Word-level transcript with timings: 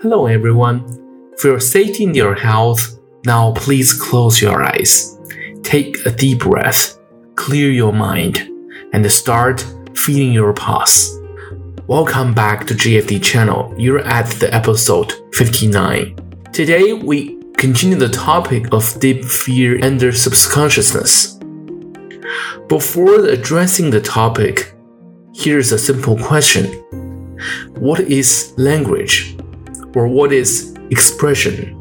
Hello, 0.00 0.26
everyone. 0.26 0.86
For 1.38 1.48
your 1.48 1.58
safety 1.58 2.04
and 2.04 2.14
your 2.14 2.36
health, 2.36 3.00
now 3.26 3.50
please 3.54 3.92
close 3.92 4.40
your 4.40 4.62
eyes. 4.62 5.18
Take 5.64 5.96
a 6.06 6.12
deep 6.12 6.38
breath, 6.38 6.96
clear 7.34 7.72
your 7.72 7.92
mind, 7.92 8.48
and 8.92 9.10
start 9.10 9.66
feeling 9.96 10.30
your 10.30 10.52
pulse. 10.52 11.18
Welcome 11.88 12.32
back 12.32 12.64
to 12.68 12.74
GFD 12.74 13.24
channel. 13.24 13.74
You're 13.76 14.06
at 14.06 14.30
the 14.38 14.54
episode 14.54 15.14
59. 15.34 16.14
Today 16.52 16.92
we 16.92 17.36
continue 17.56 17.98
the 17.98 18.08
topic 18.08 18.72
of 18.72 19.00
deep 19.00 19.24
fear 19.24 19.84
under 19.84 20.12
subconsciousness. 20.12 21.40
Before 22.68 23.24
addressing 23.24 23.90
the 23.90 24.00
topic, 24.00 24.76
here's 25.34 25.72
a 25.72 25.78
simple 25.78 26.16
question. 26.16 26.66
What 27.74 27.98
is 27.98 28.54
language? 28.56 29.37
Or 29.94 30.08
what 30.08 30.32
is 30.32 30.74
expression. 30.90 31.74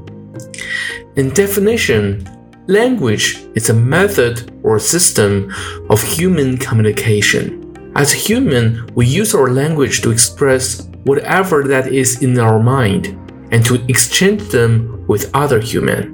In 1.16 1.29
definition, 1.34 2.27
language 2.67 3.39
is 3.55 3.70
a 3.70 3.73
method 3.73 4.52
or 4.63 4.80
system 4.80 5.53
of 5.89 6.02
human 6.02 6.57
communication. 6.57 7.63
As 7.95 8.11
human, 8.11 8.85
we 8.93 9.07
use 9.07 9.33
our 9.33 9.49
language 9.49 10.02
to 10.02 10.11
express 10.11 10.88
whatever 11.05 11.63
that 11.63 11.88
is 11.88 12.22
in 12.22 12.38
our 12.38 12.61
mind 12.61 13.08
and 13.52 13.66
to 13.66 13.83
exchange 13.88 14.44
them 14.49 15.05
with 15.08 15.31
other 15.33 15.59
human. 15.59 16.14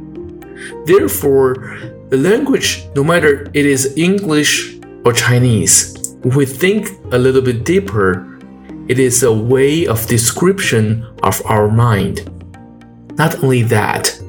Therefore, 0.85 1.55
the 2.09 2.17
language, 2.17 2.87
no 2.95 3.03
matter 3.03 3.49
it 3.53 3.65
is 3.65 3.97
English 3.97 4.79
or 5.03 5.11
Chinese, 5.11 6.15
we 6.23 6.45
think 6.45 6.89
a 7.11 7.17
little 7.17 7.41
bit 7.41 7.65
deeper, 7.65 8.32
it 8.87 8.99
is 8.99 9.23
a 9.23 9.33
way 9.33 9.87
of 9.87 10.07
description 10.07 11.05
of 11.23 11.41
our 11.45 11.69
mind. 11.69 12.29
Not 13.17 13.43
only 13.43 13.63
that, 13.63 14.19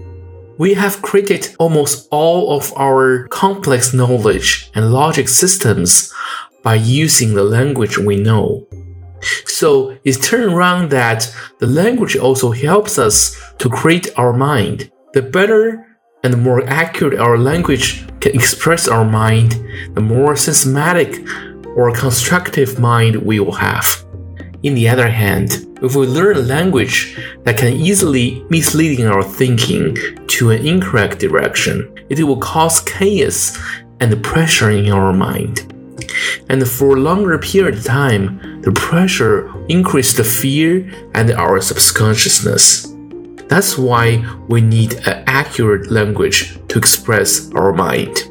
we 0.59 0.75
have 0.75 1.03
created 1.03 1.55
almost 1.59 2.07
all 2.11 2.57
of 2.57 2.73
our 2.77 3.27
complex 3.29 3.93
knowledge 3.93 4.71
and 4.75 4.93
logic 4.93 5.29
systems 5.29 6.13
by 6.63 6.77
using 6.77 7.35
the 7.35 7.43
language 7.43 7.99
we 7.99 8.17
know. 8.17 8.67
So 9.47 9.99
it's 10.05 10.19
turned 10.19 10.53
around 10.53 10.91
that 10.91 11.35
the 11.59 11.67
language 11.67 12.17
also 12.17 12.53
helps 12.53 12.99
us 12.99 13.37
to 13.59 13.69
create 13.69 14.09
our 14.17 14.33
mind. 14.33 14.91
The 15.15 15.23
better 15.23 15.99
and 16.23 16.43
more 16.43 16.65
accurate 16.69 17.19
our 17.19 17.39
language 17.39 18.07
can 18.21 18.35
express 18.35 18.87
our 18.87 19.05
mind, 19.05 19.53
the 19.95 20.01
more 20.01 20.37
systematic 20.37 21.27
or 21.77 21.93
constructive 21.93 22.79
mind 22.79 23.17
we 23.17 23.41
will 23.41 23.53
have. 23.53 24.05
In 24.65 24.75
the 24.75 24.89
other 24.89 25.11
hand, 25.11 25.67
if 25.83 25.95
we 25.95 26.07
learn 26.07 26.39
a 26.39 26.41
language 26.41 27.19
that 27.43 27.59
can 27.59 27.75
easily 27.75 28.43
misleading 28.49 29.07
our 29.07 29.23
thinking 29.23 29.95
to 30.29 30.53
an 30.53 30.67
incorrect 30.67 31.19
direction, 31.19 31.95
it 32.09 32.25
will 32.25 32.39
cause 32.39 32.81
chaos 32.81 33.59
and 34.01 34.25
pressure 34.25 34.71
in 34.71 34.91
our 34.91 35.13
mind. 35.13 35.71
And 36.49 36.67
for 36.67 36.97
a 36.97 37.01
longer 37.01 37.39
period 37.39 37.75
of 37.77 37.85
time, 37.85 38.63
the 38.63 38.73
pressure 38.73 39.53
increases 39.69 40.17
the 40.17 40.25
fear 40.25 40.91
and 41.15 41.31
our 41.33 41.61
subconsciousness. 41.61 42.91
That's 43.49 43.77
why 43.77 44.25
we 44.49 44.63
need 44.63 44.95
an 45.07 45.25
accurate 45.27 45.91
language 45.91 46.59
to 46.69 46.79
express 46.79 47.53
our 47.53 47.75
mind. 47.75 48.31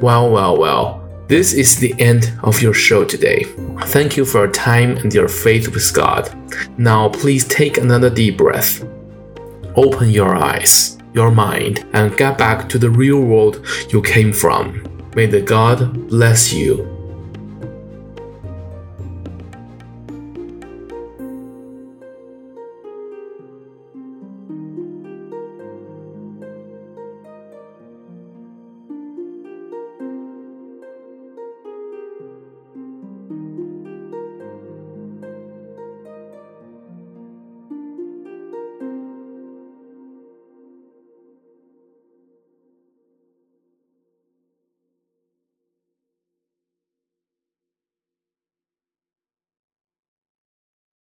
Well, 0.00 0.28
well, 0.28 0.58
well. 0.58 1.05
This 1.28 1.54
is 1.54 1.76
the 1.76 1.92
end 1.98 2.32
of 2.44 2.62
your 2.62 2.72
show 2.72 3.04
today. 3.04 3.44
Thank 3.86 4.16
you 4.16 4.24
for 4.24 4.44
your 4.44 4.52
time 4.52 4.96
and 4.98 5.12
your 5.12 5.26
faith 5.26 5.74
with 5.74 5.92
God. 5.92 6.32
Now, 6.78 7.08
please 7.08 7.44
take 7.44 7.78
another 7.78 8.08
deep 8.08 8.38
breath. 8.38 8.84
Open 9.74 10.10
your 10.10 10.36
eyes, 10.36 10.98
your 11.14 11.32
mind, 11.32 11.84
and 11.94 12.16
get 12.16 12.38
back 12.38 12.68
to 12.68 12.78
the 12.78 12.90
real 12.90 13.20
world 13.20 13.66
you 13.90 14.02
came 14.02 14.32
from. 14.32 14.84
May 15.16 15.26
the 15.26 15.40
God 15.40 16.08
bless 16.08 16.52
you 16.52 16.95